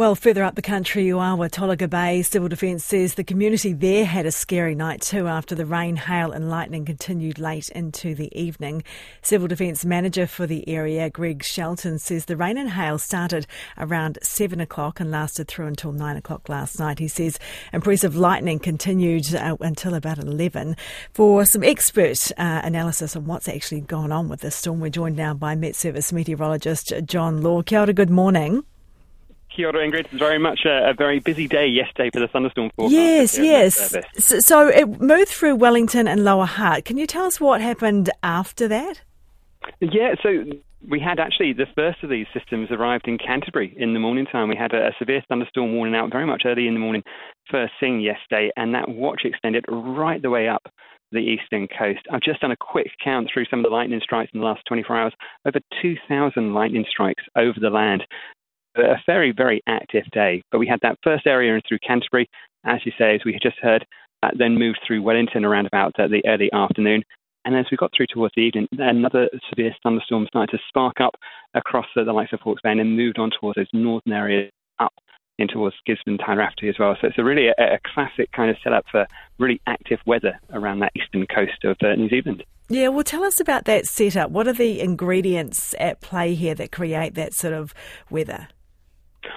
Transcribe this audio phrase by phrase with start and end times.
[0.00, 4.24] Well, further up the country, Uawa, Tolaga Bay, Civil Defence says the community there had
[4.24, 8.82] a scary night too after the rain, hail, and lightning continued late into the evening.
[9.20, 14.18] Civil Defence Manager for the area, Greg Shelton, says the rain and hail started around
[14.22, 16.98] 7 o'clock and lasted through until 9 o'clock last night.
[16.98, 17.38] He says
[17.70, 20.78] impressive lightning continued uh, until about 11.
[21.12, 25.16] For some expert uh, analysis on what's actually gone on with this storm, we're joined
[25.16, 27.60] now by Met Service meteorologist John Law.
[27.60, 28.64] Kia ora, good morning.
[29.54, 30.06] Kia ora, Ingrid.
[30.06, 32.94] It's very much a, a, very busy day yesterday for the thunderstorm forecast.
[32.94, 33.96] Yes, yes.
[34.18, 36.84] So, so, it moved through Wellington and Lower Hutt.
[36.84, 39.02] Can you tell us what happened after that?
[39.80, 40.44] Yeah, so
[40.88, 44.48] we had actually the first of these systems arrived in Canterbury in the morning time.
[44.48, 47.02] We had a, a severe thunderstorm warning out very much early in the morning,
[47.50, 50.62] first thing yesterday, and that watch extended right the way up
[51.12, 52.00] the eastern coast.
[52.12, 54.62] I've just done a quick count through some of the lightning strikes in the last
[54.68, 55.12] 24 hours.
[55.44, 58.04] Over 2,000 lightning strikes over the land
[58.80, 60.42] a very, very active day.
[60.50, 62.28] But we had that first area in through Canterbury,
[62.64, 63.86] as you say, as we just heard,
[64.36, 67.02] then moved through Wellington around about uh, the early afternoon.
[67.44, 71.14] And as we got through towards the evening, another severe thunderstorm started to spark up
[71.54, 74.92] across the, the likes of Hawke's Bay and moved on towards those northern areas up
[75.38, 76.96] in towards Gisborne, Tairāwhiti as well.
[77.00, 79.06] So it's a really a, a, classic kind of setup for
[79.38, 82.44] really active weather around that eastern coast of uh, New Zealand.
[82.68, 84.30] Yeah, well, tell us about that setup.
[84.30, 87.74] What are the ingredients at play here that create that sort of
[88.10, 88.48] weather?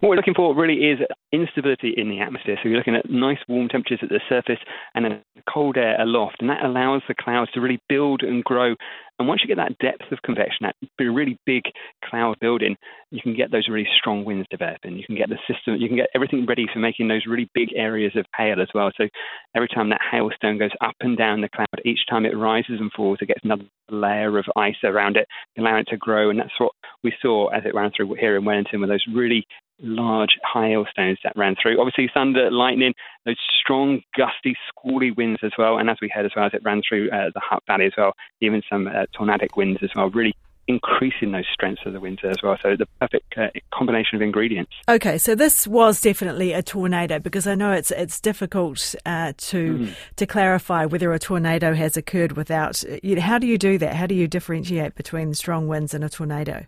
[0.02, 0.98] What we're looking for really is
[1.30, 2.56] instability in the atmosphere.
[2.62, 4.58] So you're looking at nice warm temperatures at the surface
[4.94, 8.74] and then cold air aloft, and that allows the clouds to really build and grow.
[9.18, 11.64] And once you get that depth of convection, that really big
[12.02, 12.76] cloud building,
[13.10, 14.96] you can get those really strong winds developing.
[14.96, 17.68] You can get the system, you can get everything ready for making those really big
[17.76, 18.90] areas of hail as well.
[18.96, 19.06] So
[19.54, 22.90] every time that hailstone goes up and down the cloud, each time it rises and
[22.96, 25.26] falls, it gets another layer of ice around it,
[25.58, 26.30] allowing it to grow.
[26.30, 26.72] And that's what
[27.04, 29.44] we saw as it ran through here in Wellington with those really
[29.82, 31.80] large hailstones that ran through.
[31.80, 35.78] Obviously, thunder, lightning, those strong, gusty, squally winds as well.
[35.78, 37.92] And as we heard as well as it ran through uh, the Hutt Valley as
[37.96, 40.34] well, even some uh, tornadic winds as well, really
[40.70, 42.56] increasing those strengths of the winds as well.
[42.62, 44.72] So the perfect uh, combination of ingredients.
[44.88, 49.78] Okay, so this was definitely a tornado because I know it's it's difficult uh, to
[49.78, 49.94] mm.
[50.16, 52.82] to clarify whether a tornado has occurred without.
[53.02, 53.94] You know, how do you do that?
[53.94, 56.66] How do you differentiate between strong winds and a tornado?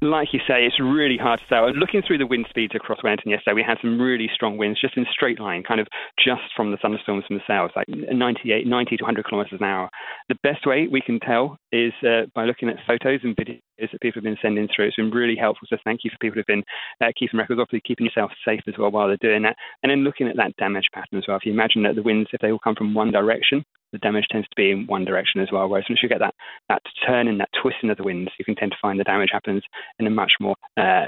[0.00, 3.30] Like you say, it's really hard to was looking through the wind speeds across Wellington
[3.30, 3.54] yesterday.
[3.54, 5.88] We had some really strong winds just in straight line, kind of
[6.24, 9.90] just from the thunderstorms from the south, like 98, 90 to 100 kilometres an hour.
[10.28, 14.00] The best way we can tell is uh, by looking at photos and videos that
[14.00, 14.86] people have been sending through.
[14.86, 15.66] It's been really helpful.
[15.68, 16.64] So thank you for people who've been
[17.00, 19.56] uh, keeping records, obviously keeping yourself safe as well while they're doing that.
[19.82, 21.36] And then looking at that damage pattern as well.
[21.36, 24.26] If you imagine that the winds, if they all come from one direction, the damage
[24.30, 25.68] tends to be in one direction as well.
[25.68, 26.34] Whereas once you get that
[26.68, 29.62] that turning, that twisting of the winds, you can tend to find the damage happens
[29.98, 31.06] in a much more uh,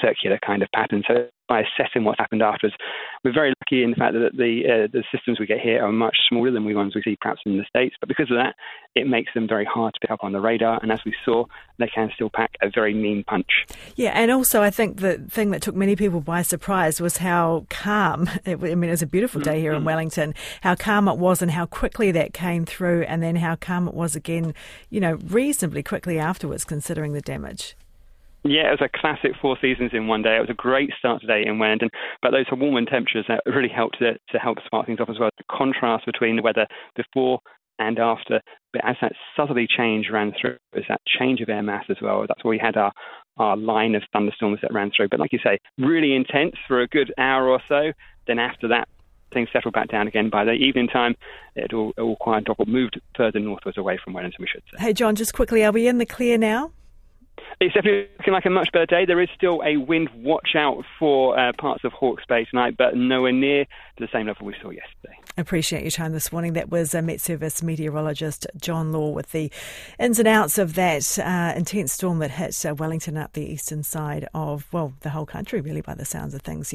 [0.00, 1.02] circular kind of pattern.
[1.06, 2.76] So by assessing what's happened afterwards,
[3.24, 5.92] we're very lucky in the fact that the uh, the systems we get here are
[5.92, 7.94] much smaller than the ones we see perhaps in the states.
[8.00, 8.54] But because of that,
[8.94, 10.80] it makes them very hard to pick up on the radar.
[10.82, 11.44] And as we saw,
[11.78, 13.66] they can still pack a very mean punch.
[13.96, 17.66] Yeah, and also I think the thing that took many people by surprise was how
[17.68, 18.28] calm.
[18.44, 19.78] It, I mean, it was a beautiful day here mm-hmm.
[19.78, 20.34] in Wellington.
[20.62, 23.94] How calm it was, and how quickly that came through, and then how calm it
[23.94, 24.52] was again.
[24.90, 27.76] You know, reasonably quickly afterwards, considering the damage.
[28.44, 30.36] Yeah, it was a classic four seasons in one day.
[30.36, 31.90] It was a great start today in Wellington,
[32.22, 35.30] but those warmer temperatures that really helped to, to help spark things off as well.
[35.38, 36.66] The contrast between the weather
[36.96, 37.38] before
[37.78, 38.40] and after,
[38.72, 42.24] but as that southerly change ran through, was that change of air mass as well.
[42.26, 42.92] That's where we had our,
[43.36, 45.08] our line of thunderstorms that ran through.
[45.10, 47.92] But like you say, really intense for a good hour or so.
[48.26, 48.88] Then after that,
[49.32, 50.30] things settled back down again.
[50.30, 51.14] By the evening time,
[51.54, 54.84] it all, all quiet drop, moved further northwards away from Wellington, we should say.
[54.84, 56.72] Hey, John, just quickly, are we in the clear now?
[57.60, 59.04] It's definitely looking like a much better day.
[59.04, 62.96] There is still a wind watch out for uh, parts of Hawke's Bay tonight, but
[62.96, 63.66] nowhere near
[63.98, 65.16] the same level we saw yesterday.
[65.38, 66.52] Appreciate your time this morning.
[66.54, 69.50] That was uh, Met Service meteorologist John Law with the
[69.98, 73.82] ins and outs of that uh, intense storm that hit uh, Wellington up the eastern
[73.82, 76.68] side of, well, the whole country, really, by the sounds of things.